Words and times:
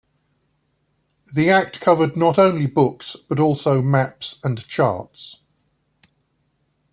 The 1.31 1.51
act 1.51 1.79
covered 1.79 2.17
not 2.17 2.39
only 2.39 2.65
books, 2.65 3.15
but 3.29 3.37
also 3.39 3.83
maps 3.83 4.39
and 4.43 4.57
charts. 4.67 5.37